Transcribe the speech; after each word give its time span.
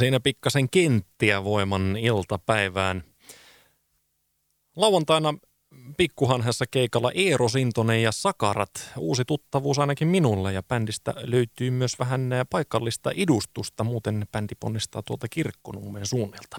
Siinä 0.00 0.20
pikkasen 0.20 0.70
kenttiä 0.70 1.44
voiman 1.44 1.96
iltapäivään. 1.96 3.04
Lauantaina 4.76 5.34
pikkuhanhessa 5.96 6.64
keikalla 6.70 7.12
Eero 7.14 7.48
Sintonen 7.48 8.02
ja 8.02 8.12
Sakarat. 8.12 8.70
Uusi 8.96 9.24
tuttavuus 9.24 9.78
ainakin 9.78 10.08
minulle 10.08 10.52
ja 10.52 10.62
bändistä 10.62 11.14
löytyy 11.16 11.70
myös 11.70 11.98
vähän 11.98 12.30
paikallista 12.50 13.10
edustusta. 13.10 13.84
Muuten 13.84 14.26
bändi 14.32 14.54
ponnistaa 14.60 15.02
tuolta 15.02 15.28
kirkkonummen 15.28 16.06
suunnilta. 16.06 16.56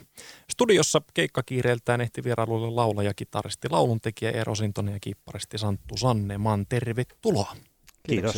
Studiossa 0.51 1.01
keikkakiireeltään 1.13 2.01
ehti 2.01 2.23
vierailulle 2.23 2.69
laulaja, 2.69 3.13
kitaristi, 3.13 3.69
lauluntekijä 3.69 4.31
Eero 4.31 4.55
Sintonen 4.55 4.93
ja 4.93 4.99
kiipparisti 4.99 5.57
Santtu 5.57 5.97
Sanneman. 5.97 6.65
Tervetuloa. 6.69 7.55
Kiitos. 8.03 8.35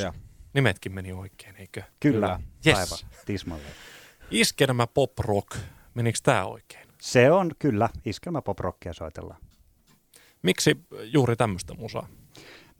Nimetkin 0.53 0.91
meni 0.91 1.13
oikein, 1.13 1.55
eikö? 1.55 1.83
Kyllä, 1.99 2.39
Yes. 2.67 2.77
aivan 2.77 3.11
tismalleen. 3.25 3.73
Iskelmä 4.31 4.87
pop 4.87 5.19
rock. 5.19 5.57
Menikö 5.93 6.19
tämä 6.23 6.45
oikein? 6.45 6.87
Se 7.01 7.31
on 7.31 7.51
kyllä, 7.59 7.89
iskelmä 8.05 8.41
pop 8.41 8.59
rockia 8.59 8.93
soitellaan. 8.93 9.39
Miksi 10.41 10.85
juuri 11.03 11.35
tämmöistä 11.35 11.73
musaa? 11.73 12.07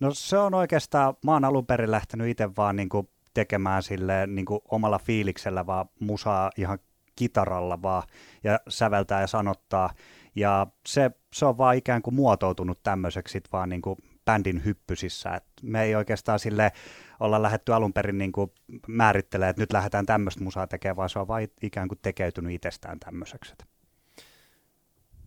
No 0.00 0.14
se 0.14 0.38
on 0.38 0.54
oikeastaan, 0.54 1.14
mä 1.24 1.32
oon 1.32 1.44
alun 1.44 1.66
perin 1.66 1.90
lähtenyt 1.90 2.28
itse 2.28 2.56
vaan 2.56 2.76
niinku 2.76 3.10
tekemään 3.34 3.82
sille 3.82 4.26
niinku 4.26 4.62
omalla 4.70 4.98
fiiliksellä 4.98 5.66
vaan 5.66 5.88
musaa 6.00 6.50
ihan 6.56 6.78
kitaralla 7.16 7.82
vaan 7.82 8.02
ja 8.44 8.60
säveltää 8.68 9.20
ja 9.20 9.26
sanottaa. 9.26 9.90
Ja 10.36 10.66
se, 10.86 11.10
se 11.34 11.46
on 11.46 11.58
vaan 11.58 11.76
ikään 11.76 12.02
kuin 12.02 12.14
muotoutunut 12.14 12.82
tämmöiseksi 12.82 13.32
sit 13.32 13.52
vaan 13.52 13.68
niinku 13.68 13.96
bändin 14.24 14.64
hyppysissä. 14.64 15.30
Et 15.34 15.44
me 15.62 15.82
ei 15.82 15.94
oikeastaan 15.94 16.38
sille 16.38 16.72
olla 17.20 17.42
lähetty 17.42 17.72
alun 17.74 17.92
perin 17.92 18.18
niinku 18.18 18.54
määrittelemään, 18.88 19.50
että 19.50 19.62
nyt 19.62 19.72
lähdetään 19.72 20.06
tämmöistä 20.06 20.44
musaa 20.44 20.66
tekemään, 20.66 20.96
vaan 20.96 21.10
se 21.10 21.18
on 21.18 21.28
vaan 21.28 21.48
ikään 21.62 21.88
kuin 21.88 21.98
tekeytynyt 22.02 22.52
itsestään 22.52 23.00
tämmöiseksi. 23.00 23.54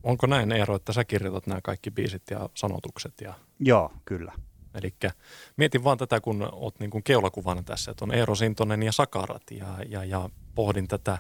Onko 0.03 0.27
näin 0.27 0.51
Eero, 0.51 0.75
että 0.75 0.93
sä 0.93 1.05
kirjoitat 1.05 1.47
nämä 1.47 1.61
kaikki 1.63 1.91
biisit 1.91 2.23
ja 2.31 2.49
sanotukset? 2.53 3.21
Ja, 3.21 3.33
Joo, 3.59 3.91
kyllä. 4.05 4.33
eli 4.75 4.93
mietin 5.57 5.83
vaan 5.83 5.97
tätä, 5.97 6.21
kun 6.21 6.49
oot 6.51 6.79
niin 6.79 6.89
kuin 6.89 7.03
keulakuvana 7.03 7.63
tässä, 7.63 7.91
että 7.91 8.05
on 8.05 8.13
Eero 8.13 8.35
Sintonen 8.35 8.83
ja 8.83 8.91
Sakarat 8.91 9.43
ja, 9.51 9.67
ja, 9.89 10.03
ja 10.03 10.29
pohdin 10.55 10.87
tätä 10.87 11.17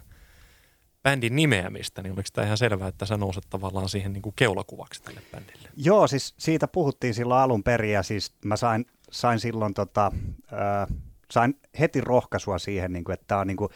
bändin 1.09 1.35
nimeämistä, 1.35 2.03
niin 2.03 2.13
oliko 2.13 2.29
tämä 2.33 2.45
ihan 2.45 2.57
selvää, 2.57 2.87
että 2.87 3.05
sä 3.05 3.17
nouset 3.17 3.43
tavallaan 3.49 3.89
siihen 3.89 4.13
niin 4.13 4.21
kuin 4.21 4.33
keulakuvaksi 4.35 5.03
tälle 5.03 5.21
bändille? 5.31 5.69
Joo, 5.75 6.07
siis 6.07 6.33
siitä 6.37 6.67
puhuttiin 6.67 7.13
silloin 7.13 7.41
alun 7.41 7.63
perin 7.63 7.91
ja 7.91 8.03
siis 8.03 8.33
mä 8.45 8.55
sain, 8.55 8.85
sain 9.11 9.39
silloin 9.39 9.73
tota, 9.73 10.11
äh, 10.53 10.97
sain 11.31 11.59
heti 11.79 12.01
rohkaisua 12.01 12.59
siihen, 12.59 12.93
niin 12.93 13.03
kuin, 13.03 13.13
että 13.13 13.25
tämä 13.27 13.41
on 13.41 13.47
niin 13.47 13.57
kuin, 13.57 13.69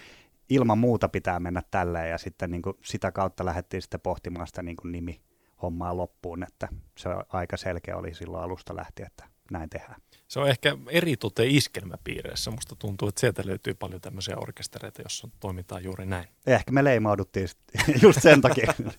ilman 0.49 0.77
muuta 0.77 1.09
pitää 1.09 1.39
mennä 1.39 1.63
tälleen 1.71 2.09
ja 2.09 2.17
sitten 2.17 2.51
niin 2.51 2.61
kuin, 2.61 2.77
sitä 2.83 3.11
kautta 3.11 3.45
lähdettiin 3.45 3.81
sitten 3.81 4.01
pohtimaan 4.01 4.47
sitä 4.47 4.63
niin 4.63 4.77
kuin, 4.77 4.91
nimi 4.91 5.21
hommaa 5.61 5.97
loppuun, 5.97 6.43
että 6.43 6.67
se 6.97 7.09
aika 7.29 7.57
selkeä 7.57 7.97
oli 7.97 8.13
silloin 8.13 8.43
alusta 8.43 8.75
lähtien, 8.75 9.07
että 9.07 9.30
näin 9.51 9.69
tehdään. 9.69 10.01
Se 10.27 10.39
on 10.39 10.49
ehkä 10.49 10.77
eritoten 10.89 11.47
iskelmäpiireissä. 11.51 12.51
Musta 12.51 12.75
tuntuu, 12.75 13.07
että 13.07 13.19
sieltä 13.21 13.43
löytyy 13.45 13.73
paljon 13.73 14.01
tämmöisiä 14.01 14.37
orkestereita, 14.37 15.01
jossa 15.01 15.27
toimitaan 15.39 15.83
juuri 15.83 16.05
näin. 16.05 16.27
Ehkä 16.47 16.71
me 16.71 16.83
leimauduttiin 16.83 17.47
just 18.03 18.21
sen 18.21 18.41
takia. 18.41 18.73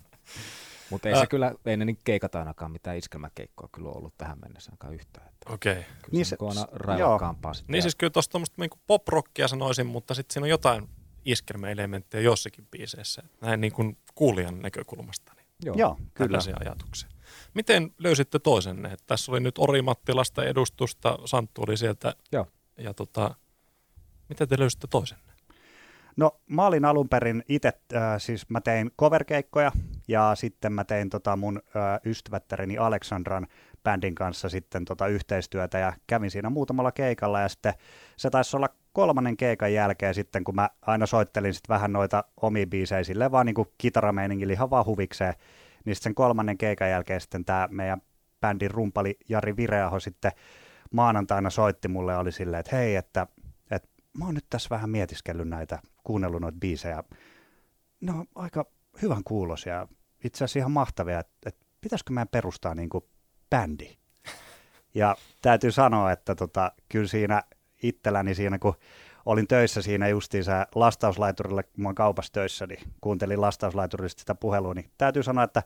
Mutta 0.90 1.08
ei 1.08 1.16
se 1.16 1.26
kyllä, 1.26 1.54
ei 1.66 1.76
ne 1.76 1.84
niin 1.84 1.98
keikata 2.04 2.38
ainakaan 2.38 2.72
mitään 2.72 2.96
iskelmäkeikkoa 2.96 3.68
kyllä 3.72 3.88
ollut 3.90 4.14
tähän 4.18 4.38
mennessä 4.42 4.70
ainakaan 4.70 4.94
yhtään. 4.94 5.28
Että 5.28 5.52
Okei. 5.52 5.72
Okay. 5.72 5.82
kyllä 5.84 6.08
Niin 6.12 6.26
se- 6.26 6.28
se, 6.28 6.36
on 6.40 6.48
aina 6.48 6.60
s- 6.60 6.66
raivakkaampaa 6.72 7.54
sitten. 7.54 7.72
Niin 7.72 7.82
siis 7.82 7.94
kyllä 7.94 8.10
tuosta 8.10 8.30
tuommoista 8.32 8.62
niin 8.62 8.70
pop-rockia 8.86 9.48
sanoisin, 9.48 9.86
mutta 9.86 10.14
sitten 10.14 10.32
siinä 10.32 10.44
on 10.44 10.50
jotain 10.50 10.88
iskelmäelementtejä 11.24 12.22
jossakin 12.22 12.66
biiseissä. 12.70 13.22
Näin 13.40 13.60
niin 13.60 13.72
kuin 13.72 13.96
kuulijan 14.14 14.58
näkökulmasta. 14.62 15.32
Niin 15.36 15.46
Joo. 15.64 15.76
Joo, 15.78 15.94
kyllä. 15.94 16.28
tällaisia 16.28 16.56
ajatuksia. 16.60 17.08
Miten 17.54 17.90
löysitte 17.98 18.38
toisenne? 18.38 18.88
Että 18.88 19.04
Tässä 19.06 19.32
oli 19.32 19.40
nyt 19.40 19.58
Orimattilasta 19.58 20.44
edustusta, 20.44 21.18
Santtu 21.24 21.62
oli 21.66 21.76
sieltä. 21.76 22.14
Joo. 22.32 22.46
Ja 22.78 22.94
tota, 22.94 23.34
miten 24.28 24.48
te 24.48 24.58
löysitte 24.58 24.86
toisenne? 24.86 25.32
No 26.16 26.40
mä 26.46 26.66
olin 26.66 26.84
alun 26.84 27.08
perin 27.08 27.42
itse, 27.48 27.72
äh, 27.94 28.02
siis 28.18 28.50
mä 28.50 28.60
tein 28.60 28.90
coverkeikkoja 29.00 29.72
ja 30.08 30.32
sitten 30.34 30.72
mä 30.72 30.84
tein 30.84 31.10
tota 31.10 31.36
mun 31.36 31.62
äh, 31.66 32.00
ystävättäreni 32.04 32.78
Aleksandran 32.78 33.46
bändin 33.84 34.14
kanssa 34.14 34.48
sitten 34.48 34.84
tota 34.84 35.06
yhteistyötä 35.06 35.78
ja 35.78 35.92
kävin 36.06 36.30
siinä 36.30 36.50
muutamalla 36.50 36.92
keikalla 36.92 37.40
ja 37.40 37.48
sitten 37.48 37.74
se 38.16 38.30
taisi 38.30 38.56
olla 38.56 38.68
kolmannen 38.92 39.36
keikan 39.36 39.72
jälkeen 39.72 40.14
sitten, 40.14 40.44
kun 40.44 40.54
mä 40.54 40.70
aina 40.82 41.06
soittelin 41.06 41.54
sitten 41.54 41.74
vähän 41.74 41.92
noita 41.92 42.24
omia 42.42 42.66
biisejä 42.66 43.04
silleen 43.04 43.32
vaan 43.32 43.46
niin 43.46 43.54
kuin 43.54 43.68
kitarameiningillä 43.78 44.52
ihan 44.52 44.70
vaan 44.70 44.86
huvikseen, 44.86 45.34
niin 45.84 45.96
sen 45.96 46.14
kolmannen 46.14 46.58
keikan 46.58 46.90
jälkeen 46.90 47.20
sitten 47.20 47.44
tämä 47.44 47.68
meidän 47.70 48.02
bändin 48.40 48.70
rumpali 48.70 49.18
Jari 49.28 49.56
Vireaho 49.56 50.00
sitten 50.00 50.32
maanantaina 50.92 51.50
soitti 51.50 51.88
mulle 51.88 52.16
oli 52.16 52.32
silleen, 52.32 52.60
että 52.60 52.76
hei, 52.76 52.96
että, 52.96 53.26
että 53.70 53.88
mä 54.18 54.24
oon 54.24 54.34
nyt 54.34 54.46
tässä 54.50 54.68
vähän 54.70 54.90
mietiskellyt 54.90 55.48
näitä, 55.48 55.78
kuunnellut 56.04 56.40
noita 56.40 56.58
biisejä. 56.58 57.04
Ne 58.00 58.12
on 58.12 58.26
aika 58.34 58.66
hyvän 59.02 59.24
kuulosia, 59.24 59.88
itse 60.24 60.44
asiassa 60.44 60.58
ihan 60.58 60.70
mahtavia, 60.70 61.18
että, 61.20 61.32
että 61.46 61.66
pitäisikö 61.80 62.12
meidän 62.12 62.28
perustaa 62.28 62.74
niin 62.74 62.88
kuin 62.88 63.04
bändi. 63.50 63.96
Ja 64.94 65.16
täytyy 65.42 65.72
sanoa, 65.72 66.12
että 66.12 66.34
tota, 66.34 66.72
kyllä 66.88 67.08
siinä 67.08 67.42
itselläni 67.82 68.34
siinä, 68.34 68.58
kun 68.58 68.74
olin 69.26 69.48
töissä 69.48 69.82
siinä 69.82 70.08
justiinsa 70.08 70.66
lastauslaiturilla, 70.74 71.62
kun 71.62 71.82
mä 71.82 71.88
oon 71.88 71.94
kaupassa 71.94 72.32
töissä, 72.32 72.66
niin 72.66 72.80
kuuntelin 73.00 73.40
lastauslaiturista 73.40 74.20
sitä 74.20 74.34
puhelua, 74.34 74.74
niin 74.74 74.90
täytyy 74.98 75.22
sanoa, 75.22 75.44
että 75.44 75.62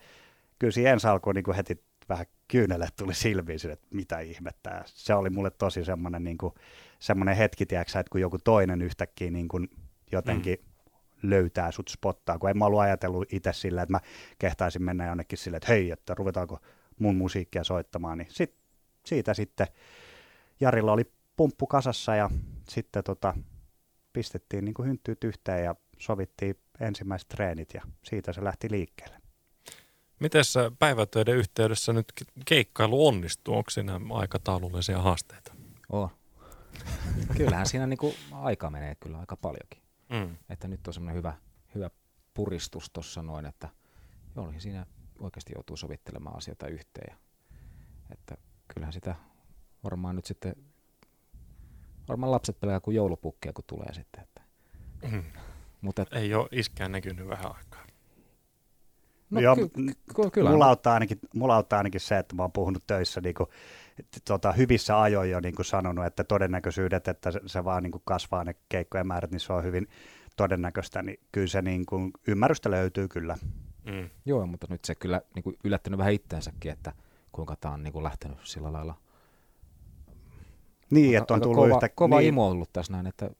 kyllä 0.58 0.72
siinä 0.72 0.90
ensi 0.90 1.06
alkuun 1.06 1.34
niin 1.34 1.44
kuin 1.44 1.56
heti 1.56 1.84
vähän 2.08 2.26
kyynelet 2.48 2.96
tuli 2.96 3.14
silmiin, 3.14 3.58
sille, 3.58 3.72
että 3.72 3.86
mitä 3.90 4.20
ihmettä. 4.20 4.70
Ja 4.70 4.82
se 4.84 5.14
oli 5.14 5.30
mulle 5.30 5.50
tosi 5.50 5.84
semmoinen, 5.84 6.24
niin 6.24 6.38
kuin, 6.38 6.54
semmoinen 6.98 7.36
hetki, 7.36 7.66
tiedätkö, 7.66 7.98
että 7.98 8.10
kun 8.10 8.20
joku 8.20 8.38
toinen 8.38 8.82
yhtäkkiä 8.82 9.30
niin 9.30 9.48
kuin 9.48 9.70
jotenkin 10.12 10.58
mm. 10.60 11.30
löytää 11.30 11.70
sut 11.70 11.88
spottaa, 11.88 12.38
kun 12.38 12.50
en 12.50 12.58
mä 12.58 12.66
ollut 12.66 12.80
ajatellut 12.80 13.32
itse 13.32 13.52
sillä, 13.52 13.82
että 13.82 13.92
mä 13.92 14.00
kehtaisin 14.38 14.82
mennä 14.82 15.06
jonnekin 15.06 15.38
silleen, 15.38 15.56
että 15.56 15.72
hei, 15.72 15.90
että 15.90 16.14
ruvetaanko 16.14 16.58
mun 16.98 17.16
musiikkia 17.16 17.64
soittamaan, 17.64 18.18
niin 18.18 18.28
sit, 18.30 18.54
siitä 19.06 19.34
sitten 19.34 19.66
Jarilla 20.60 20.92
oli 20.92 21.12
pumppu 21.36 21.66
kasassa 21.66 22.14
ja 22.14 22.30
sitten 22.68 23.04
tota, 23.04 23.34
pistettiin 24.12 24.64
niin 24.64 24.74
kuin 24.74 24.88
hynttyyt 24.88 25.24
yhteen 25.24 25.64
ja 25.64 25.74
sovittiin 25.98 26.56
ensimmäiset 26.80 27.28
treenit 27.28 27.74
ja 27.74 27.82
siitä 28.02 28.32
se 28.32 28.44
lähti 28.44 28.70
liikkeelle. 28.70 29.20
Miten 30.20 30.42
päivätöiden 30.78 31.36
yhteydessä 31.36 31.92
nyt 31.92 32.12
ke- 32.20 32.42
keikkailu 32.44 33.06
onnistuu? 33.06 33.54
Onko 33.54 33.70
siinä 33.70 34.00
aikataulullisia 34.10 35.02
haasteita? 35.02 35.54
On. 35.88 36.08
Kyllähän 37.36 37.66
siinä 37.66 37.86
niinku 37.86 38.14
aika 38.32 38.70
menee 38.70 38.94
kyllä 38.94 39.18
aika 39.18 39.36
paljonkin. 39.36 39.82
Mm. 40.08 40.36
Että 40.48 40.68
nyt 40.68 40.86
on 40.86 40.94
semmoinen 40.94 41.16
hyvä, 41.16 41.34
hyvä 41.74 41.90
puristus 42.34 42.90
tuossa 42.90 43.22
noin, 43.22 43.46
että 43.46 43.68
joo, 44.36 44.50
niin 44.50 44.60
siinä 44.60 44.86
oikeasti 45.20 45.52
joutuu 45.54 45.76
sovittelemaan 45.76 46.36
asioita 46.36 46.68
yhteen. 46.68 47.06
Ja, 47.10 47.16
että 48.10 48.36
kyllähän 48.68 48.92
sitä 48.92 49.14
varmaan 49.84 50.16
nyt 50.16 50.24
sitten, 50.24 50.56
varmaan 52.08 52.32
lapset 52.32 52.60
pelää 52.60 52.80
kuin 52.80 52.94
joulupukkia, 52.94 53.52
kun 53.52 53.64
tulee 53.66 53.92
sitten. 53.94 54.22
Että, 54.22 54.40
Mm. 55.10 55.22
mutta 55.80 56.02
et, 56.02 56.08
Ei 56.12 56.34
ole 56.34 56.48
iskään 56.52 56.92
näkynyt 56.92 57.28
vähän 57.28 57.46
aikaa. 57.46 57.86
no, 59.30 59.40
Joo, 59.40 59.56
ky, 59.56 59.68
ky, 60.16 60.30
kyllä. 60.32 60.50
Mulla 60.50 60.66
auttaa, 60.68 60.94
ainakin, 60.94 61.18
mulla 61.34 61.54
auttaa 61.56 61.76
ainakin 61.76 62.00
se, 62.00 62.18
että 62.18 62.34
mä 62.36 62.42
oon 62.42 62.52
puhunut 62.52 62.86
töissä 62.86 63.20
niin 63.20 63.34
kuin, 63.34 63.48
tota, 64.24 64.52
hyvissä 64.52 65.00
ajoin 65.02 65.30
jo 65.30 65.40
niin 65.40 65.54
kuin 65.54 65.66
sanonut, 65.66 66.06
että 66.06 66.24
todennäköisyydet, 66.24 67.08
että 67.08 67.30
se, 67.30 67.40
se 67.46 67.64
vaan 67.64 67.82
niin 67.82 67.90
kuin 67.90 68.02
kasvaa 68.04 68.44
ne 68.44 68.54
keikkojen 68.68 69.06
määrät, 69.06 69.30
niin 69.30 69.40
se 69.40 69.52
on 69.52 69.64
hyvin 69.64 69.88
todennäköistä, 70.36 71.02
niin 71.02 71.20
kyllä 71.32 71.46
se 71.46 71.62
niin 71.62 71.86
kuin, 71.86 72.10
ymmärrystä 72.28 72.70
löytyy 72.70 73.08
kyllä. 73.08 73.36
Mm. 73.84 74.10
Joo, 74.24 74.46
mutta 74.46 74.66
nyt 74.70 74.84
se 74.84 74.94
kyllä 74.94 75.20
niin 75.34 75.42
kuin 75.42 75.56
yllättänyt 75.64 75.98
vähän 75.98 76.12
itteensäkin, 76.12 76.72
että 76.72 76.92
kuinka 77.32 77.56
tämä 77.56 77.74
on 77.74 77.82
niin 77.82 77.92
kuin 77.92 78.02
lähtenyt 78.04 78.38
sillä 78.42 78.72
lailla. 78.72 78.94
Niin, 80.90 81.18
että 81.18 81.34
on 81.34 81.40
tullut 81.40 81.56
kova, 81.56 81.74
yhtä... 81.74 81.88
kova 81.88 82.18
niin, 82.18 82.28
imo 82.28 82.48
ollut 82.48 82.72
tässä 82.72 82.92
näin, 82.92 83.06
että... 83.06 83.30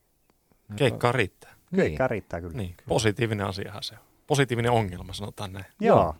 Keikkaa 0.76 1.12
riittää. 1.12 1.54
Niin. 1.70 1.76
Keikkaa 1.76 2.08
riittää 2.08 2.40
kyllä. 2.40 2.56
Niin, 2.56 2.75
positiivinen 2.88 3.46
asiahan 3.46 3.82
se 3.82 3.94
on. 3.94 4.00
Positiivinen 4.26 4.70
ongelma, 4.70 5.12
sanotaan 5.12 5.52
näin. 5.52 5.64
Joo. 5.81 6.14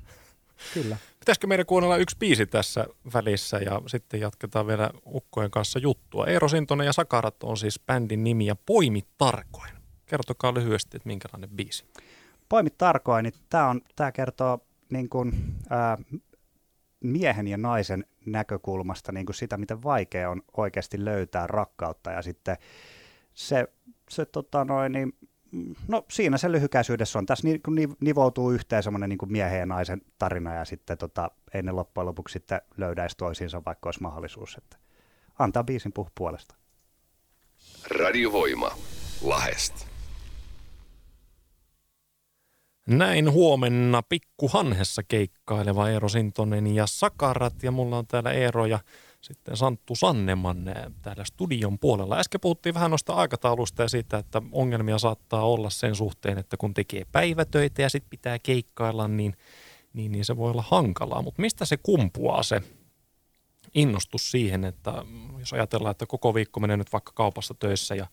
Kyllä. 0.75 0.97
Pitäisikö 1.21 1.47
meidän 1.47 1.67
kuunnella 1.67 1.97
yksi 1.97 2.17
biisi 2.19 2.47
tässä 2.47 2.87
välissä 3.15 3.57
ja 3.57 3.83
sitten 3.87 4.21
jatketaan 4.21 4.67
vielä 4.67 4.91
ukkojen 5.07 5.51
kanssa 5.51 5.79
juttua. 5.79 6.27
Eero 6.27 6.49
Sintonen 6.49 6.85
ja 6.85 6.93
Sakarat 6.93 7.43
on 7.43 7.57
siis 7.57 7.81
bändin 7.87 8.25
nimi 8.25 8.47
ja 8.47 8.57
Poimi 8.57 9.03
tarkoin. 9.19 9.71
Kertokaa 10.07 10.55
lyhyesti, 10.55 10.97
että 10.97 11.07
minkälainen 11.07 11.51
biisi. 11.51 11.85
Poimit 12.49 12.79
tarkoin, 12.79 13.23
niin 13.23 13.35
tämä 13.49 13.75
tää 13.97 14.13
kertoo 14.13 14.59
niin 14.91 15.09
kuin, 15.09 15.55
ää, 15.71 15.99
miehen 17.07 17.49
ja 17.49 17.57
naisen 17.57 18.05
näkökulmasta 18.27 19.13
niin 19.13 19.27
kuin 19.27 19.37
sitä, 19.37 19.57
miten 19.57 19.83
vaikea 19.83 20.31
on 20.31 20.43
oikeasti 20.57 21.05
löytää 21.05 21.47
rakkautta 21.47 22.11
ja 22.11 22.23
sitten 22.23 22.57
se, 23.35 23.69
se 24.11 24.25
tota 24.25 24.65
noin, 24.65 24.93
niin 24.93 25.13
No 25.89 26.05
siinä 26.11 26.39
se 26.39 26.53
lyhykäisyydessä 26.53 27.19
on. 27.19 27.27
Tässä 27.27 27.49
ni, 27.49 27.89
nivoutuu 28.01 28.51
yhteen 28.51 28.83
semmoinen 28.83 29.09
niin 29.09 29.19
miehen 29.27 29.59
ja 29.59 29.67
naisen 29.67 30.03
tarina 30.19 30.55
ja 30.55 30.65
sitten 30.65 30.99
tota, 30.99 31.31
ei 31.55 31.63
ne 31.63 31.73
loppujen 31.73 32.07
lopuksi 32.07 32.33
sitten 32.33 32.61
löydäisi 32.77 33.17
toisiinsa, 33.17 33.63
vaikka 33.67 33.89
olisi 33.89 34.03
mahdollisuus. 34.03 34.55
Että 34.59 34.77
antaa 35.39 35.65
biisin 35.65 35.93
puhu 35.93 36.09
puolesta. 36.15 36.55
Radiovoima. 37.91 38.71
Lahest. 39.23 39.96
Näin 42.87 43.33
huomenna 43.33 44.03
pikkuhanhessa 44.03 45.03
keikkaileva 45.03 45.89
Eero 45.89 46.09
Sintonen 46.09 46.67
ja 46.67 46.87
Sakarat 46.87 47.63
ja 47.63 47.71
mulla 47.71 47.99
on 47.99 48.07
täällä 48.07 48.33
Eero 48.33 48.67
ja 48.67 48.79
sitten 49.21 49.57
Santtu 49.57 49.95
Sanneman 49.95 50.75
täällä 51.03 51.25
studion 51.25 51.79
puolella. 51.79 52.19
Äsken 52.19 52.41
puhuttiin 52.41 52.75
vähän 52.75 52.91
noista 52.91 53.13
aikataulusta 53.13 53.83
ja 53.83 53.89
siitä, 53.89 54.19
että 54.19 54.43
ongelmia 54.53 54.99
saattaa 54.99 55.47
olla 55.47 55.71
sen 55.71 55.95
suhteen, 55.95 56.39
että 56.39 56.57
kun 56.57 56.75
tekee 56.75 57.03
päivätöitä 57.13 57.83
ja 57.83 57.91
sitten 57.91 58.11
pitää 58.11 58.39
keikkailla, 58.39 59.09
niin, 59.09 59.37
niin, 59.93 60.13
niin 60.13 60.25
se 60.25 60.37
voi 60.37 60.51
olla 60.51 60.65
hankalaa. 60.69 61.23
Mutta 61.23 61.43
mistä 61.43 61.65
se 61.65 61.77
kumpuaa 61.77 62.43
se 62.43 62.63
innostus 63.75 64.31
siihen, 64.31 64.65
että 64.65 65.05
jos 65.39 65.53
ajatellaan, 65.53 65.91
että 65.91 66.07
koko 66.07 66.35
viikko 66.35 66.61
menee 66.61 66.77
nyt 66.77 66.93
vaikka 66.93 67.13
kaupassa 67.15 67.55
töissä 67.55 67.95
ja 67.95 68.07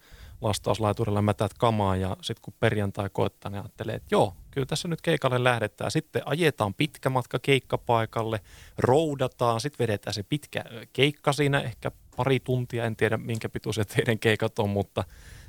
lastauslaiturilla 0.44 1.22
mätät 1.22 1.54
kamaa 1.54 1.96
ja 1.96 2.18
sitten 2.22 2.42
kun 2.42 2.54
perjantai 2.60 3.10
koettaa, 3.14 3.52
niin 3.52 3.62
ajattelee, 3.62 3.96
että 3.96 4.08
joo, 4.12 4.36
kyllä 4.52 4.66
tässä 4.66 4.88
nyt 4.88 5.02
keikalle 5.02 5.44
lähdetään. 5.44 5.92
Sitten 5.92 6.22
ajetaan 6.26 6.74
pitkä 6.74 7.10
matka 7.10 7.40
keikkapaikalle, 7.40 8.40
roudataan, 8.78 9.62
sitten 9.62 9.84
vedetään 9.84 10.14
se 10.14 10.24
pitkä 10.24 10.64
keikka 10.94 11.34
siinä, 11.34 11.62
ehkä 11.62 11.92
pari 12.18 12.40
tuntia, 12.40 12.86
en 12.86 12.96
tiedä 12.96 13.18
minkä 13.18 13.50
pituiset 13.50 13.88
teidän 13.88 14.20
keikat 14.20 14.60
on, 14.60 14.70
mutta 14.70 15.04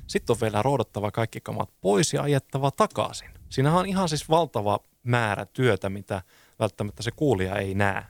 sitten 0.07 0.33
on 0.33 0.41
vielä 0.41 0.61
roudattava 0.61 1.11
kaikki 1.11 1.41
kamat 1.41 1.69
pois 1.81 2.13
ja 2.13 2.21
ajettava 2.21 2.71
takaisin. 2.71 3.29
Siinähän 3.49 3.79
on 3.79 3.85
ihan 3.85 4.09
siis 4.09 4.29
valtava 4.29 4.79
määrä 5.03 5.45
työtä, 5.45 5.89
mitä 5.89 6.21
välttämättä 6.59 7.03
se 7.03 7.11
kuulija 7.11 7.55
ei 7.55 7.73
näe. 7.73 8.03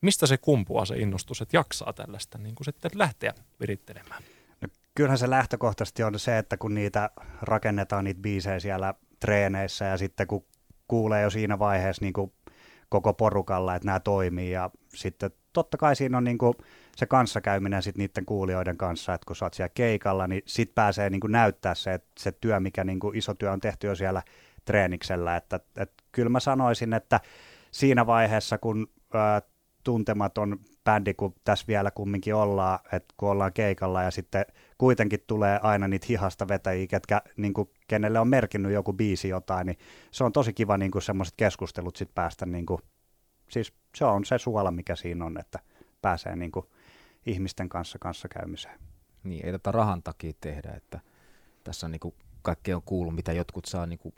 Mistä 0.00 0.26
se 0.26 0.38
kumpuaa 0.38 0.84
se 0.84 0.96
innostus, 0.96 1.40
että 1.40 1.56
jaksaa 1.56 1.92
tällaista 1.92 2.38
niin 2.38 2.54
kuin 2.54 2.64
sitten 2.64 2.90
lähteä 2.94 3.34
virittelemään? 3.60 4.22
Kyllähän 4.94 5.18
se 5.18 5.30
lähtökohtaisesti 5.30 6.02
on 6.02 6.18
se, 6.18 6.38
että 6.38 6.56
kun 6.56 6.74
niitä 6.74 7.10
rakennetaan 7.42 8.04
niitä 8.04 8.20
biisejä 8.20 8.60
siellä 8.60 8.94
treeneissä 9.20 9.84
ja 9.84 9.96
sitten 9.96 10.26
kun 10.26 10.44
kuulee 10.88 11.22
jo 11.22 11.30
siinä 11.30 11.58
vaiheessa 11.58 12.04
niin 12.04 12.12
kuin 12.12 12.32
koko 12.88 13.14
porukalla, 13.14 13.74
että 13.74 13.86
nämä 13.86 14.00
toimii 14.00 14.50
ja 14.50 14.70
sitten 14.94 15.30
totta 15.52 15.76
kai 15.76 15.96
siinä 15.96 16.18
on 16.18 16.24
niin 16.24 16.38
kuin 16.38 16.54
se 16.96 17.06
kanssakäyminen 17.06 17.82
sitten 17.82 18.00
niiden 18.00 18.26
kuulijoiden 18.26 18.76
kanssa, 18.76 19.14
että 19.14 19.26
kun 19.26 19.36
sä 19.36 19.44
oot 19.44 19.54
siellä 19.54 19.68
keikalla, 19.74 20.26
niin 20.26 20.42
sit 20.46 20.74
pääsee 20.74 21.10
niin 21.10 21.20
kuin 21.20 21.32
näyttää 21.32 21.74
se, 21.74 21.94
että 21.94 22.10
se 22.18 22.32
työ, 22.32 22.60
mikä 22.60 22.84
niin 22.84 23.00
kuin 23.00 23.16
iso 23.16 23.34
työ 23.34 23.52
on 23.52 23.60
tehty 23.60 23.86
jo 23.86 23.94
siellä 23.94 24.22
treeniksellä, 24.64 25.36
että, 25.36 25.60
että 25.76 26.04
kyllä 26.12 26.28
mä 26.28 26.40
sanoisin, 26.40 26.92
että 26.92 27.20
siinä 27.70 28.06
vaiheessa, 28.06 28.58
kun 28.58 28.88
tuntematon 29.84 30.58
bändi, 30.84 31.14
kun 31.14 31.34
tässä 31.44 31.64
vielä 31.68 31.90
kumminkin 31.90 32.34
ollaan, 32.34 32.78
että 32.92 33.14
kun 33.16 33.30
ollaan 33.30 33.52
keikalla 33.52 34.02
ja 34.02 34.10
sitten 34.10 34.44
kuitenkin 34.78 35.20
tulee 35.26 35.60
aina 35.62 35.88
niitä 35.88 36.06
hihasta 36.08 36.48
vetäjiä, 36.48 36.86
ketkä, 36.86 37.22
niin 37.36 37.54
kuin, 37.54 37.70
kenelle 37.88 38.20
on 38.20 38.28
merkinnyt 38.28 38.72
joku 38.72 38.92
biisi 38.92 39.28
jotain, 39.28 39.66
niin 39.66 39.78
se 40.10 40.24
on 40.24 40.32
tosi 40.32 40.52
kiva 40.52 40.78
niin 40.78 41.02
semmoiset 41.02 41.34
keskustelut 41.36 41.96
sitten 41.96 42.14
päästä, 42.14 42.46
niin 42.46 42.66
kuin, 42.66 42.80
siis 43.48 43.72
se 43.96 44.04
on 44.04 44.24
se 44.24 44.38
suola, 44.38 44.70
mikä 44.70 44.96
siinä 44.96 45.24
on, 45.24 45.40
että 45.40 45.58
pääsee 46.02 46.36
niin 46.36 46.52
kuin, 46.52 46.66
ihmisten 47.26 47.68
kanssa 47.68 47.98
kanssakäymiseen. 47.98 48.80
Niin, 49.24 49.46
ei 49.46 49.52
tätä 49.52 49.72
rahan 49.72 50.02
takia 50.02 50.32
tehdä, 50.40 50.70
että 50.76 51.00
tässä 51.64 51.86
on 51.86 51.90
niin 51.90 52.00
kuin, 52.00 52.14
kaikkea 52.42 52.76
on 52.76 52.82
kuullut, 52.82 53.14
mitä 53.14 53.32
jotkut 53.32 53.64
saa 53.64 53.86
niin 53.86 53.98
kuin, 53.98 54.14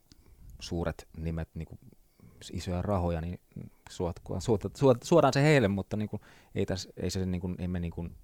suuret 0.60 1.08
nimet 1.16 1.48
niin 1.54 1.66
kuin, 1.66 1.78
isoja 2.52 2.82
rahoja, 2.82 3.20
niin 3.20 3.40
suodaan 5.02 5.32
se 5.32 5.42
heille, 5.42 5.68
mutta 5.68 5.96
niin 5.96 6.08
kuin, 6.08 6.22
ei, 6.54 6.66
tässä, 6.66 6.90
ei 6.96 7.10
se 7.10 7.26
niin 7.26 7.40
kuin, 7.40 7.56
emme 7.58 7.80
niin 7.80 7.90
kuin, 7.90 8.14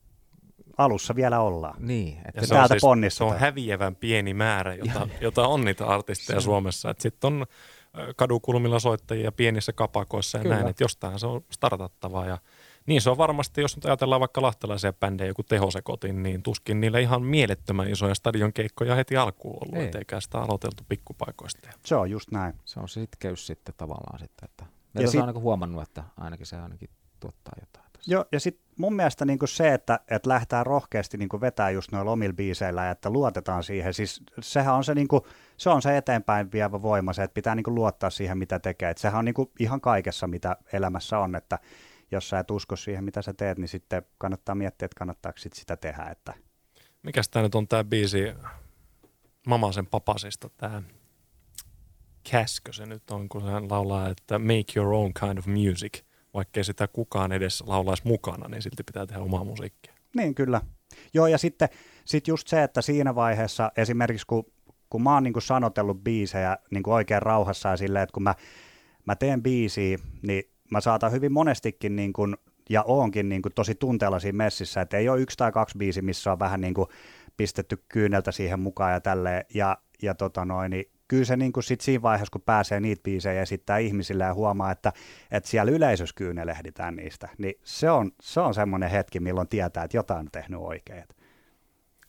alussa 0.79 1.15
vielä 1.15 1.41
ollaan. 1.41 1.75
Niin. 1.79 2.19
Että 2.25 2.47
se 2.47 2.55
täältä 2.55 2.75
on, 2.83 3.01
siis, 3.01 3.17
se 3.17 3.25
on 3.25 3.39
häviävän 3.39 3.97
pieni 3.97 4.35
määrä, 4.35 4.75
jota, 4.75 5.09
jota 5.21 5.47
on 5.47 5.65
niitä 5.65 5.87
artisteja 5.87 6.41
Suomessa. 6.41 6.95
Sitten 6.99 7.29
on 7.29 7.47
kadukulmilla 8.17 8.79
soittajia 8.79 9.33
pienissä 9.33 9.73
kapakoissa 9.73 10.39
ja 10.39 10.43
Kyllä. 10.43 10.55
näin, 10.55 10.69
että 10.69 10.85
jostain 10.85 11.19
se 11.19 11.27
on 11.27 11.45
startattavaa. 11.51 12.27
Ja 12.27 12.39
niin 12.89 13.01
se 13.01 13.11
on 13.11 13.19
varmasti, 13.19 13.61
jos 13.61 13.77
nyt 13.77 13.85
ajatellaan 13.85 14.21
vaikka 14.21 14.43
lahtelaisia 14.43 14.93
bändejä, 14.93 15.29
joku 15.29 15.43
tehosekotin, 15.43 16.23
niin 16.23 16.43
tuskin 16.43 16.81
niillä 16.81 16.99
ihan 16.99 17.23
mielettömän 17.23 17.91
isoja 17.91 18.15
stadionkeikkoja 18.15 18.95
heti 18.95 19.17
alkuun 19.17 19.59
ollut, 19.63 19.85
Ei. 19.85 19.91
eikä 19.99 20.21
sitä 20.21 20.39
aloiteltu 20.39 20.83
pikkupaikoista. 20.89 21.69
Se 21.85 21.95
on 21.95 22.11
just 22.11 22.31
näin. 22.31 22.55
Se 22.65 22.81
on 22.81 22.89
se 22.89 23.01
sitkeys 23.01 23.47
sitten 23.47 23.75
tavallaan 23.77 24.19
sitten, 24.19 24.45
että 24.45 24.67
ja 24.95 25.09
sit... 25.09 25.19
on 25.19 25.23
ainakin 25.23 25.43
huomannut, 25.43 25.83
että 25.83 26.05
ainakin 26.17 26.47
se 26.47 26.57
ainakin 26.57 26.91
tuottaa 27.21 27.53
jotain. 27.61 27.93
Tässä. 27.93 28.13
Joo, 28.13 28.25
ja 28.33 28.41
sitten 28.41 28.65
mun 28.79 28.97
mielestä 28.97 29.25
niinku 29.25 29.47
se, 29.47 29.75
että, 29.75 30.01
että 30.11 30.29
lähtää 30.29 30.65
rohkeasti 30.65 31.17
niinku 31.17 31.41
vetää 31.41 31.71
just 31.71 31.93
noilla 31.93 32.11
omilla 32.11 32.35
biiseillä, 32.35 32.91
että 32.91 33.11
luotetaan 33.11 33.63
siihen, 33.63 33.95
siis 33.95 34.23
sehän 34.41 34.75
on 34.75 34.85
se, 34.85 34.95
niinku, 34.95 35.27
se, 35.57 35.71
on 35.71 35.83
se 35.83 35.97
eteenpäin 35.97 36.53
vievä 36.53 36.83
voima, 36.83 37.13
se, 37.13 37.23
että 37.23 37.35
pitää 37.35 37.55
niinku 37.55 37.75
luottaa 37.75 38.11
siihen, 38.11 38.39
mitä 38.39 38.59
tekee. 38.59 38.91
Et 38.91 38.99
sehän 38.99 39.19
on 39.19 39.25
niinku 39.25 39.53
ihan 39.59 39.81
kaikessa, 39.81 40.27
mitä 40.27 40.57
elämässä 40.73 41.19
on, 41.19 41.37
että 41.37 41.59
jos 42.11 42.29
sä 42.29 42.39
et 42.39 42.51
usko 42.51 42.77
siihen, 42.77 43.05
mitä 43.05 43.23
sä 43.23 43.35
teet, 43.35 43.59
niin 43.59 43.69
sitten 43.69 44.03
kannattaa 44.19 44.55
miettiä, 44.55 44.87
että 44.87 44.99
kannattaako 44.99 45.39
sit 45.39 45.53
sitä 45.53 45.77
tehdä. 45.77 46.05
Että... 46.05 46.35
Mikäs 47.03 47.29
tämä 47.29 47.43
nyt 47.43 47.55
on 47.55 47.69
tämä 47.69 47.85
biisi 47.85 48.35
Mamasen 49.47 49.87
papasista, 49.87 50.51
tämä 50.57 50.83
käskö 52.31 52.73
se 52.73 52.87
nyt 52.87 53.11
on, 53.11 53.29
kun 53.29 53.45
hän 53.45 53.71
laulaa, 53.71 54.09
että 54.09 54.39
make 54.39 54.73
your 54.77 54.93
own 54.93 55.13
kind 55.21 55.39
of 55.39 55.47
music. 55.47 56.03
Vaikkei 56.35 56.65
sitä 56.65 56.89
kukaan 56.89 57.33
edes 57.33 57.65
laulaisi 57.67 58.03
mukana, 58.07 58.49
niin 58.49 58.63
silti 58.63 58.83
pitää 58.83 59.07
tehdä 59.07 59.23
omaa 59.23 59.45
musiikkia. 59.45 59.95
Niin, 60.17 60.35
kyllä. 60.35 60.61
Joo, 61.15 61.27
ja 61.27 61.39
sitten 61.39 61.69
sit 62.05 62.29
just 62.29 62.49
se, 62.49 62.63
että 62.63 62.83
siinä 62.83 63.15
vaiheessa 63.15 63.73
esimerkiksi 63.77 64.27
kun, 64.27 64.53
kun 64.91 65.03
mä 65.03 65.15
oon 65.15 65.23
niin 65.23 65.33
kuin 65.33 65.43
sanotellut 65.43 66.05
biisejä 66.05 66.59
niin 66.71 66.83
kuin 66.83 66.95
oikein 66.95 67.23
rauhassa 67.23 67.69
ja 67.69 67.77
silleen, 67.77 68.03
että 68.03 68.15
kun 68.15 68.23
mä, 68.23 68.35
mä 69.05 69.17
teen 69.17 69.43
biisiä, 69.43 69.99
niin 70.23 70.45
mä 70.71 70.81
saatan 70.81 71.13
hyvin 71.13 71.33
monestikin 71.33 71.97
niin 71.97 72.13
kuin, 72.13 72.37
ja 72.71 72.83
oonkin 72.83 73.29
niin 73.29 73.43
kuin 73.43 73.53
tosi 73.55 73.75
tunteella 73.75 74.19
siinä 74.19 74.37
messissä, 74.37 74.81
että 74.81 74.97
ei 74.97 75.09
ole 75.09 75.21
yksi 75.21 75.37
tai 75.37 75.53
kaksi 75.53 75.79
biisi, 75.79 76.03
missä 76.03 76.33
on 76.33 76.39
vähän 76.39 76.61
niin 76.61 76.75
kuin 76.75 76.89
pistetty 77.37 77.85
kyyneltä 77.89 78.33
siihen 78.33 78.61
mukaan 78.61 78.93
ja 78.93 79.01
tälleen, 79.01 79.45
ja, 79.55 79.79
ja 80.03 80.15
tota 80.15 80.45
noin, 80.45 80.71
niin 80.71 80.91
kyllä 81.09 81.25
se 81.25 81.37
niin 81.37 81.53
kuin 81.53 81.65
sit 81.65 81.81
siinä 81.81 82.03
vaiheessa, 82.03 82.33
kun 82.33 82.43
pääsee 82.43 82.81
niitä 82.81 83.03
biisejä 83.03 83.43
esittää 83.43 83.79
ihmisille 83.79 84.25
ja 84.25 84.35
huomaa, 84.35 84.71
että, 84.71 84.93
että 85.31 85.51
siellä 85.51 85.73
yleisössä 85.73 86.15
kyynelehditään 86.15 86.97
niistä, 86.97 87.29
niin 87.39 87.55
se 87.65 87.91
on, 87.91 88.11
se 88.23 88.41
on 88.41 88.55
semmoinen 88.55 88.91
hetki, 88.91 89.21
milloin 89.21 89.49
tietää, 89.49 89.85
että 89.85 89.97
jotain 89.97 90.21
on 90.21 90.29
tehnyt 90.33 90.61
oikein. 90.61 91.05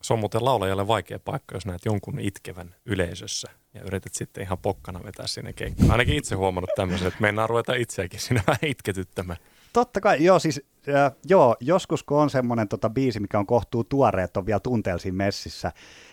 Se 0.02 0.14
on 0.14 0.20
muuten 0.20 0.46
laulajalle 0.46 0.88
vaikea 0.88 1.20
paikka, 1.20 1.56
jos 1.56 1.66
näet 1.66 1.86
jonkun 1.86 2.20
itkevän 2.20 2.76
yleisössä 2.86 3.52
ja 3.74 3.82
yrität 3.82 4.14
sitten 4.14 4.44
ihan 4.44 4.58
pokkana 4.58 5.04
vetää 5.04 5.28
sinne 5.28 5.54
kenkkaan. 5.54 5.92
Ainakin 5.92 6.16
itse 6.16 6.36
huomannut 6.36 6.70
tämmöisen, 6.76 7.08
että 7.08 7.22
mennään 7.22 7.50
ruveta 7.50 7.74
itseäkin 7.74 8.20
sinne 8.20 8.44
vähän 8.48 8.60
itketyttämään. 8.66 9.40
Totta 9.74 10.02
kai, 10.02 10.24
joo, 10.24 10.40
siis 10.40 10.62
äh, 10.90 11.12
joo, 11.26 11.56
joskus 11.60 12.04
kun 12.04 12.18
on 12.18 12.30
semmoinen 12.30 12.68
tota, 12.68 12.90
biisi, 12.90 13.20
mikä 13.20 13.40
on 13.40 13.46
kohtuu 13.46 13.84
tuore, 13.84 14.24
että 14.24 14.40
on 14.40 14.46
vielä 14.46 14.60
tunteellisiin 14.60 15.16
messissä, 15.16 15.72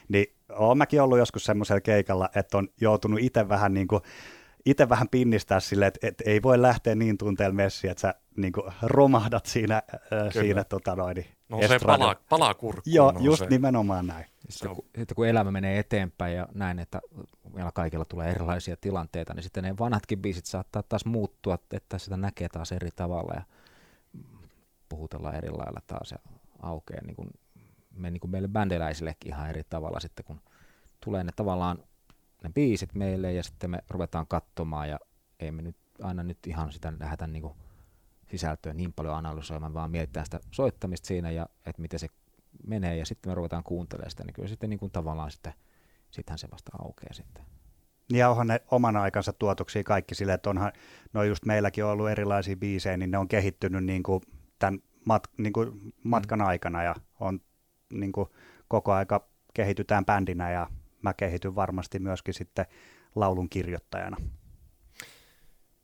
niin 0.08 0.26
oon 0.52 0.78
mäkin 0.78 1.02
ollut 1.02 1.18
joskus 1.18 1.44
semmoisella 1.44 1.80
keikalla, 1.80 2.28
että 2.34 2.58
on 2.58 2.68
joutunut 2.80 3.20
itse 3.20 3.48
vähän 3.48 3.74
niin 3.74 3.88
kuin, 3.88 4.02
itse 4.66 4.88
vähän 4.88 5.08
pinnistää 5.08 5.60
silleen, 5.60 5.88
että, 5.88 6.06
että 6.06 6.24
ei 6.26 6.42
voi 6.42 6.62
lähteä 6.62 6.94
niin 6.94 7.18
tunteella 7.18 7.54
messiin, 7.54 7.90
että 7.90 8.00
sä 8.00 8.14
niin 8.36 8.52
kuin 8.52 8.72
romahdat 8.82 9.46
siinä, 9.46 9.82
äh, 9.92 10.32
siinä 10.32 10.64
tota 10.64 10.96
noin, 10.96 11.26
No 11.48 11.68
se 11.68 11.78
palaa, 11.86 12.16
palaa 12.28 12.54
kurkkuun. 12.54 12.94
Joo, 12.94 13.12
no 13.12 13.20
just 13.20 13.38
se. 13.38 13.46
nimenomaan 13.46 14.06
näin. 14.06 14.26
Sitten 14.48 14.74
kun, 14.74 14.84
sitten 14.98 15.14
kun 15.14 15.26
elämä 15.26 15.50
menee 15.50 15.78
eteenpäin 15.78 16.34
ja 16.34 16.48
näin, 16.54 16.78
että 16.78 17.00
meillä 17.52 17.72
kaikilla 17.72 18.04
tulee 18.04 18.30
erilaisia 18.30 18.76
tilanteita, 18.80 19.34
niin 19.34 19.42
sitten 19.42 19.64
ne 19.64 19.78
vanhatkin 19.78 20.22
biisit 20.22 20.46
saattaa 20.46 20.82
taas 20.82 21.04
muuttua, 21.04 21.58
että 21.72 21.98
sitä 21.98 22.16
näkee 22.16 22.48
taas 22.48 22.72
eri 22.72 22.90
tavalla 22.96 23.34
ja 23.34 23.42
puhutellaan 24.88 25.34
eri 25.34 25.50
lailla 25.50 25.80
taas 25.86 26.10
ja 26.10 26.18
aukeaa 26.62 27.04
niin 27.04 27.16
kuin 27.16 27.30
me 27.94 28.10
niin 28.10 28.20
kuin 28.20 28.30
meille 28.30 28.48
bändeläisillekin 28.48 29.32
ihan 29.32 29.50
eri 29.50 29.62
tavalla 29.70 30.00
sitten, 30.00 30.24
kun 30.24 30.40
tulee 31.04 31.24
ne 31.24 31.32
tavallaan 31.36 31.78
ne 32.42 32.50
biisit 32.54 32.94
meille 32.94 33.32
ja 33.32 33.42
sitten 33.42 33.70
me 33.70 33.78
ruvetaan 33.90 34.26
katsomaan 34.26 34.88
ja 34.88 34.98
ei 35.40 35.50
me 35.50 35.62
nyt 35.62 35.76
aina 36.02 36.22
nyt 36.22 36.46
ihan 36.46 36.72
sitä 36.72 36.92
lähdetä 37.00 37.26
niin 37.26 37.42
kuin 37.42 37.54
sisältöä 38.30 38.74
niin 38.74 38.92
paljon 38.92 39.14
analysoimaan, 39.14 39.74
vaan 39.74 39.90
mietitään 39.90 40.26
sitä 40.26 40.40
soittamista 40.50 41.06
siinä 41.06 41.30
ja 41.30 41.46
että 41.66 41.82
miten 41.82 41.98
se 41.98 42.08
menee 42.66 42.96
ja 42.96 43.06
sitten 43.06 43.30
me 43.30 43.34
ruvetaan 43.34 43.64
kuuntelemaan 43.64 44.10
sitä, 44.10 44.24
niin 44.24 44.34
kyllä 44.34 44.48
sitten 44.48 44.70
niin 44.70 44.78
kuin 44.78 44.92
tavallaan 44.92 45.30
sitten, 45.30 45.52
sittenhän 46.10 46.38
se 46.38 46.48
vasta 46.50 46.70
aukeaa 46.78 47.12
sitten. 47.12 47.44
Ja 48.12 48.30
onhan 48.30 48.46
ne 48.46 48.60
oman 48.70 48.96
aikansa 48.96 49.32
tuotoksia 49.32 49.84
kaikki 49.84 50.14
sille, 50.14 50.32
että 50.32 50.50
onhan, 50.50 50.72
no 51.12 51.22
just 51.22 51.44
meilläkin 51.44 51.84
on 51.84 51.90
ollut 51.90 52.08
erilaisia 52.08 52.56
biisejä, 52.56 52.96
niin 52.96 53.10
ne 53.10 53.18
on 53.18 53.28
kehittynyt 53.28 53.84
niin 53.84 54.02
kuin 54.02 54.22
tämän 54.58 54.80
mat, 55.04 55.22
niin 55.38 55.52
kuin 55.52 55.94
matkan 56.04 56.38
mm. 56.38 56.46
aikana 56.46 56.82
ja 56.82 56.94
on 57.20 57.40
niin 57.92 58.12
kuin 58.12 58.28
koko 58.68 58.92
aika 58.92 59.28
kehitytään 59.54 60.04
bändinä 60.04 60.50
ja 60.50 60.70
mä 61.02 61.14
kehityn 61.14 61.54
varmasti 61.54 61.98
myöskin 61.98 62.34
sitten 62.34 62.66
laulun 63.14 63.48
kirjoittajana. 63.48 64.16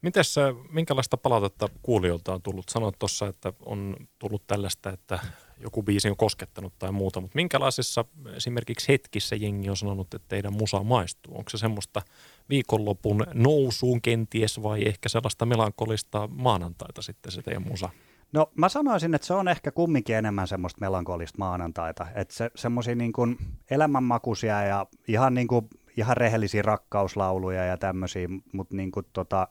Mites, 0.03 0.37
minkälaista 0.71 1.17
palautetta 1.17 1.69
kuulijoilta 1.83 2.35
on 2.35 2.43
tullut? 2.43 2.69
Sanoit 2.69 2.99
tuossa, 2.99 3.27
että 3.27 3.53
on 3.67 3.97
tullut 4.19 4.47
tällaista, 4.47 4.91
että 4.91 5.19
joku 5.61 5.83
biisi 5.83 6.11
on 6.11 6.17
koskettanut 6.17 6.73
tai 6.79 6.93
muuta, 6.93 7.21
mutta 7.21 7.37
minkälaisissa 7.37 8.05
esimerkiksi 8.37 8.89
hetkissä 8.89 9.37
jengi 9.37 9.71
on 9.71 9.77
sanonut, 9.77 10.15
että 10.15 10.29
teidän 10.29 10.53
musa 10.53 10.83
maistuu? 10.83 11.39
Onko 11.39 11.51
se 11.51 11.59
semmoista 11.59 12.03
viikonlopun 12.49 13.27
nousuun 13.35 14.03
kenties 14.03 14.63
vai 14.63 14.89
ehkä 14.89 15.09
sellaista 15.09 15.47
melankolista 15.47 16.29
maanantaita 16.33 17.03
sitten 17.03 17.33
se 17.33 17.43
teidän 17.43 17.69
musa? 17.69 17.91
No 18.33 18.51
mä 18.55 18.69
sanoisin, 18.69 19.15
että 19.15 19.27
se 19.27 19.35
on 19.35 19.49
ehkä 19.49 19.71
kumminkin 19.71 20.17
enemmän 20.17 20.49
semmoista 20.49 20.81
melankolista 20.81 21.39
maanantaita. 21.39 22.07
Että 22.15 22.35
se, 22.35 22.51
semmoisia 22.55 22.95
niin 22.95 23.13
kuin 23.13 23.37
elämänmakuisia 23.71 24.63
ja 24.63 24.87
ihan, 25.09 25.35
niin 25.35 25.49
kuin, 25.49 25.69
ihan 25.97 26.17
rehellisiä 26.17 26.63
rakkauslauluja 26.63 27.65
ja 27.65 27.77
tämmöisiä, 27.77 28.29
mutta 28.53 28.77
niin 28.77 28.91
kuin 28.91 29.07
tota, 29.13 29.49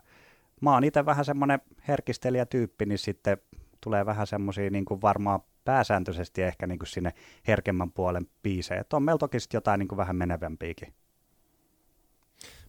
mä 0.61 0.73
oon 0.73 0.83
itse 0.83 1.05
vähän 1.05 1.25
semmoinen 1.25 1.59
herkistelijä 1.87 2.45
tyyppi, 2.45 2.85
niin 2.85 2.97
sitten 2.97 3.37
tulee 3.81 4.05
vähän 4.05 4.27
semmoisia 4.27 4.69
niin 4.69 4.85
kuin 4.85 5.01
varmaan 5.01 5.39
pääsääntöisesti 5.65 6.41
ehkä 6.41 6.67
niin 6.67 6.79
kuin 6.79 6.87
sinne 6.87 7.13
herkemmän 7.47 7.91
puolen 7.91 8.27
biisejä. 8.43 8.81
Että 8.81 8.95
on 8.95 9.03
meillä 9.03 9.19
toki 9.19 9.39
sitten 9.39 9.57
jotain 9.57 9.79
niin 9.79 9.87
kuin 9.87 9.97
vähän 9.97 10.15
menevämpiäkin. 10.15 10.93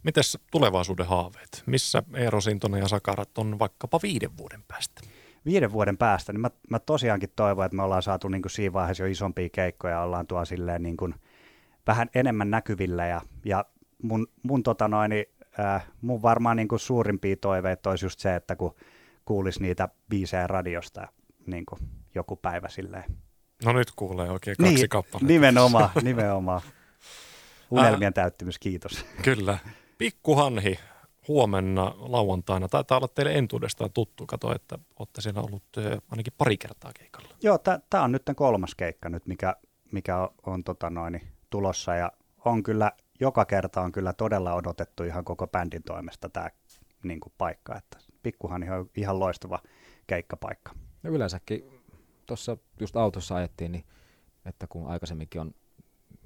Mites 0.03 0.39
tulevaisuuden 0.51 1.07
haaveet? 1.07 1.63
Missä 1.67 2.03
Eero 2.15 2.41
Sintonen 2.41 2.81
ja 2.81 2.89
Sakarat 2.89 3.39
on 3.39 3.59
vaikkapa 3.59 4.01
viiden 4.03 4.37
vuoden 4.37 4.65
päästä? 4.69 5.01
Viiden 5.45 5.73
vuoden 5.73 5.99
päästä, 5.99 6.33
niin 6.33 6.41
mä, 6.41 6.51
mä 6.71 6.79
tosiaankin 6.79 7.33
toivon, 7.37 7.67
että 7.67 7.77
me 7.77 7.83
ollaan 7.83 8.03
saatu 8.03 8.29
niin 8.29 8.43
kuin 8.43 8.51
siinä 8.51 8.73
vaiheessa 8.73 9.03
jo 9.03 9.11
isompia 9.11 9.49
keikkoja, 9.53 10.01
ollaan 10.01 10.27
tuo 10.27 10.45
silleen 10.45 10.83
niin 10.83 10.97
kuin 10.97 11.15
vähän 11.87 12.09
enemmän 12.15 12.51
näkyvillä 12.51 13.07
ja, 13.07 13.21
ja 13.45 13.65
mun, 14.03 14.27
mun, 14.43 14.63
tota 14.63 14.89
noin, 14.89 15.13
äh, 15.61 15.87
mun 16.01 16.23
varmaan 16.23 16.57
niin 16.57 16.69
kuin 16.69 16.79
suurimpia 16.79 17.37
toiveita 17.37 17.91
olisi 17.91 18.07
just 18.07 18.21
se, 18.21 18.35
että 18.37 18.57
kun 18.57 18.75
kuulisi 19.25 19.63
niitä 19.63 19.89
biisejä 20.09 20.47
radiosta 20.47 21.09
niin 21.47 21.67
kuin 21.67 21.81
joku 22.15 22.37
päivä 22.37 22.69
silleen. 22.69 23.05
No 23.65 23.73
nyt 23.73 23.91
kuulee 23.97 24.31
oikein 24.31 24.57
kaksi 24.57 24.75
niin, 24.75 24.89
kappaletta. 24.89 25.27
Nimenomaan, 25.27 25.91
nimenomaan. 26.03 26.61
Unelmien 27.71 28.15
täyttymys, 28.15 28.59
kiitos. 28.59 29.07
Kyllä. 29.23 29.59
Pikkuhanhi 29.99 30.79
huomenna 31.29 31.95
lauantaina. 31.99 32.69
Taitaa 32.69 32.99
olla 32.99 33.09
teille 33.09 33.33
entuudestaan 33.33 33.91
tuttu. 33.93 34.27
Kato, 34.27 34.55
että 34.55 34.79
olette 34.99 35.21
siellä 35.21 35.41
ollut 35.41 35.63
ainakin 36.11 36.33
pari 36.39 36.57
kertaa 36.57 36.91
keikalla. 36.99 37.29
Joo, 37.43 37.59
tämä 37.91 38.05
on 38.05 38.13
nyt 38.13 38.23
kolmas 38.37 38.75
keikka 38.75 39.09
nyt, 39.09 39.27
mikä, 39.27 39.57
mikä 39.93 40.17
on, 40.17 40.29
on 40.47 40.65
tota 40.65 40.91
noin, 40.91 41.21
tulossa. 41.51 41.95
Ja 41.95 42.13
on 42.45 42.63
kyllä, 42.63 42.93
joka 43.23 43.45
kerta 43.45 43.81
on 43.81 43.93
kyllä 43.93 44.13
todella 44.13 44.55
odotettu 44.55 45.05
ihan 45.05 45.25
koko 45.25 45.47
bändin 45.47 45.83
toimesta 45.83 46.29
tämä 46.29 46.51
niin 47.03 47.21
paikka. 47.39 47.77
Että 47.77 47.99
pikkuhanhi 48.23 48.71
on 48.71 48.91
ihan 48.97 49.19
loistava 49.21 49.59
keikkapaikka. 50.07 50.73
Ja 51.03 51.11
yleensäkin 51.11 51.81
tuossa 52.27 52.57
just 52.81 52.97
autossa 52.97 53.35
ajettiin, 53.35 53.73
niin 53.73 53.85
että 54.45 54.67
kun 54.67 54.87
aikaisemminkin 54.87 55.41
on 55.41 55.55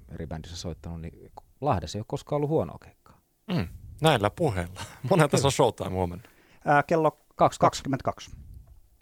eri 0.08 0.26
bändissä 0.26 0.56
soittanut, 0.56 1.00
niin 1.00 1.32
Lahdessa 1.60 1.98
ei 1.98 2.00
ole 2.00 2.06
koskaan 2.08 2.36
ollut 2.36 2.50
huonoa 2.50 2.78
keikkaa. 2.84 3.20
Mm, 3.54 3.68
näillä 4.00 4.30
puheilla. 4.30 4.80
Monen 5.10 5.30
tässä 5.30 5.48
on 5.48 5.52
showtime 5.52 5.90
huomenna? 5.90 6.28
Ää, 6.64 6.82
kello 6.82 7.18
22. 7.36 8.30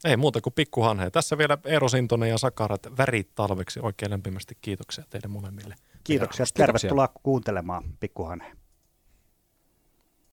Ei 0.04 0.16
muuta 0.16 0.40
kuin 0.40 0.52
pikkuhanhe. 0.52 1.10
Tässä 1.10 1.38
vielä 1.38 1.58
Eero 1.64 1.88
Sintonen 1.88 2.30
ja 2.30 2.38
Sakarat 2.38 2.86
värit 2.98 3.34
talveksi. 3.34 3.80
Oikein 3.80 4.10
lämpimästi 4.10 4.58
kiitoksia 4.60 5.04
teille 5.10 5.28
molemmille. 5.28 5.74
Kiitoksia. 6.04 6.46
Tervetuloa 6.54 7.08
kuuntelemaan 7.22 7.82
pikkuhanhe. 8.00 8.52